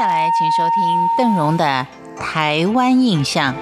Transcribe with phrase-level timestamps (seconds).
[0.00, 1.86] 下来，请收听邓荣的
[2.18, 3.54] 《台湾印象》。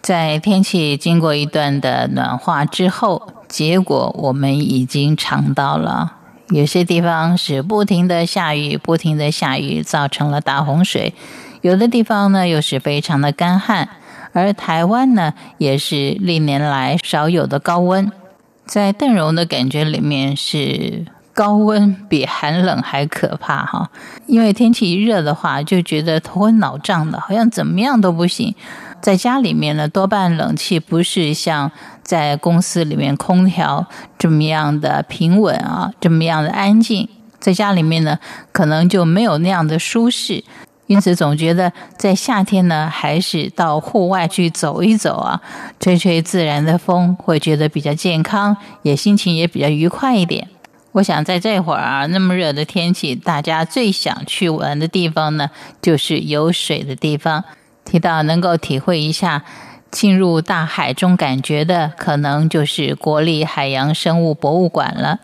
[0.00, 6.12] 在天气经过一段的暖化之后，结果我们已经尝到了。
[6.50, 11.12] 有些地方是不停的下雨，不停的下雨，造成了大洪水；
[11.62, 13.88] 有的地方呢，又是非常的干旱。
[14.32, 18.10] 而台湾呢，也是历年来少有的高温。
[18.64, 21.04] 在邓荣的感觉里面，是
[21.34, 23.90] 高温比寒冷还可怕哈。
[24.26, 28.54] 因为天气一热的话，就觉得头昏脑胀的，好像怎么样都不行。
[29.00, 31.70] 在家里面呢，多半冷气不是像
[32.02, 33.84] 在公司里面空调
[34.16, 37.08] 这么样的平稳啊，这么样的安静。
[37.40, 38.20] 在家里面呢，
[38.52, 40.44] 可能就没有那样的舒适。
[40.92, 45.40] 因此，总觉得在夏天呢，还是到户外去走一走啊，
[45.80, 50.46] 吹吹自然的风，会觉得比较健康，也心情也比较愉快一点。
[50.92, 55.48] 我想在这会儿啊，那么热的天气，大家最想去玩的地方呢，
[55.80, 57.42] 就是有水的地方。
[57.86, 59.42] 提到能够体会一下
[59.90, 65.20] 进入大海中感觉的，可能就是国立海洋生物博物馆了。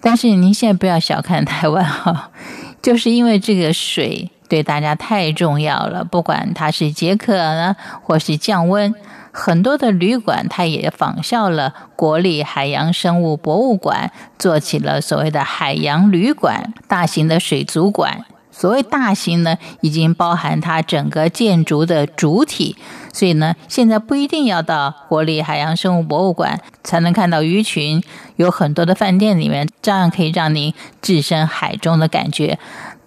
[0.00, 2.30] 但是您现在不要小看台湾哈，
[2.80, 4.30] 就是因为这个水。
[4.50, 8.92] 对大家太重要了，不管它是解渴呢，或是降温，
[9.30, 18.24] 很多的旅馆它也仿效了国立海洋生物博物馆，做起了所谓的海洋旅馆、大型的水族馆。
[18.50, 22.76] 所谓大型呢，已经包含它整个建筑的主体，
[23.10, 28.02] 所以呢，现在不一定要到国立海洋生物博物馆才能看到鱼群，
[28.36, 32.58] 有很多的饭店里面照样可以让您置身海中的感觉。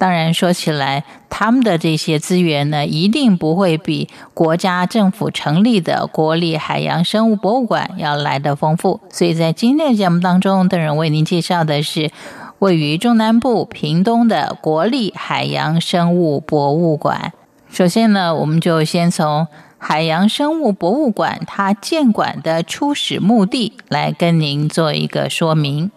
[0.04, 9.00] 当然，说起来，他们的这些资源呢，一定不会比国家政府成立的国立海洋生物博物馆要来的丰富。
[9.10, 12.12] 所以在今天的节目当中，邓仁为您介绍的是
[12.60, 17.32] 位于中南部屏东的国立海洋生物博物馆。
[17.72, 25.90] 首先呢，我们就先从海洋生物博物馆它建馆的初始目的来跟您做一个说明。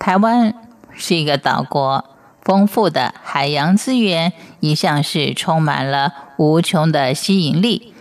[0.00, 0.52] 台湾
[0.92, 2.04] 是一个岛国。
[2.44, 7.94] 丰富的海洋资源一向是充满了无穷的吸引力，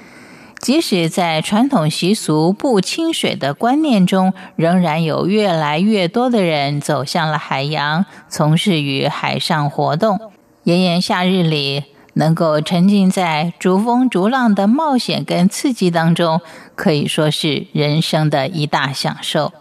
[0.60, 10.20] 即使在传统习俗不亲水的观念中，仍然有越来越多的人走向了海洋，从事于海上活动。
[10.64, 11.84] 炎炎夏日里，
[12.14, 16.42] 能够沉浸在逐风逐浪的冒险跟刺激当中，
[16.76, 19.52] 可以说是人生的一大享受。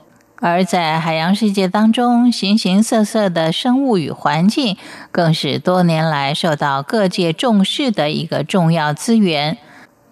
[0.45, 4.77] 而在海洋世界当中，形形色色的生物与环境，
[5.13, 9.57] 更是多年来受到各界重视的一个重要资源。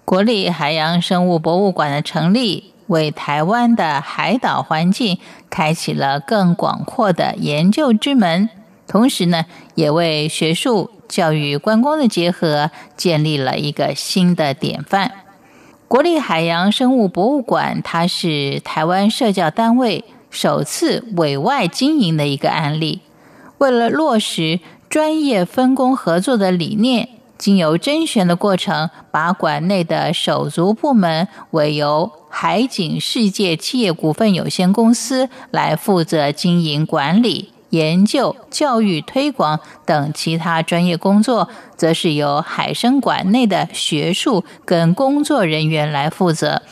[0.04, 5.18] 国立海洋生物博物馆的成立，为台湾的海岛环境
[5.50, 8.48] 开启了更广阔的研究之门，
[8.86, 15.10] 同时呢，也为学术、教育、观光的结合建立了一个新的典范。
[15.88, 20.04] 国立海洋生物博物馆，它是台湾社教单位。
[20.30, 23.00] 首次委外经营的一个案例，
[23.58, 46.62] 为了落实专业分工合作的理念，经由甄选的过程，把馆内的手足部门委由海景世界企业股份有限公司来负责经营管理、研究、教育推广等其他专业工作，则是由海生馆内的学术跟工作人员来负责。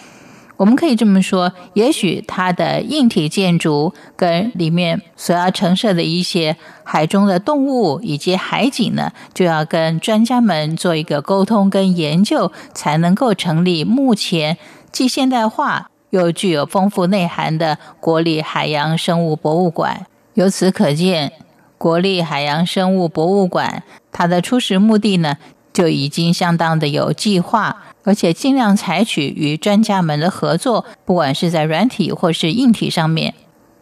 [0.58, 14.58] 我们可以这么说，也许它的硬体建筑跟里面所要陈设的一些海中的动物以及海景呢，就要跟专家们做一个沟通跟研究，才能够成立目前
[14.90, 20.06] 既现代化又具有丰富内涵的国立海洋生物博物馆。
[20.34, 21.32] 由此可见，
[21.78, 25.36] 国立海洋生物博物馆它的初始目的呢，
[25.78, 27.76] 就已经相当的有计划。
[28.04, 33.34] 而且尽量采取与专家们的合作，不管是在软体或是硬体上面。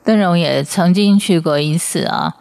[0.05, 2.35] 邓荣也曾经去过一次啊，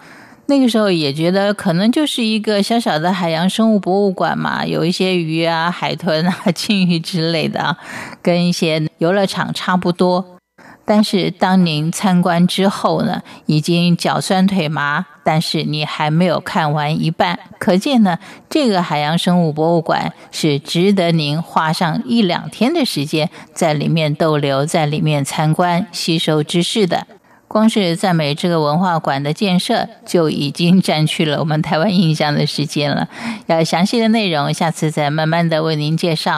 [0.48, 7.78] 那个时候也觉得可能就是一个小小的海洋生物博物馆嘛，有一些鱼啊、海豚啊、鲸鱼之类的啊，
[8.24, 10.35] 跟一些游乐场差不多。
[10.86, 27.08] 但是当您参观之后呢，已经脚酸腿麻，但是你还没有看完一半，可见呢，这个海洋生物博物馆是值得您花上一两天的时间在里面逗留，在里面参观、吸收知识的。
[27.48, 33.08] 光是赞美这个文化馆的建设，就已经占据了我们台湾印象的时间了。
[33.46, 36.34] 要详细的内容，下次再慢慢的为您介绍。